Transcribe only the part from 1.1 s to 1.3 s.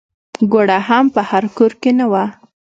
په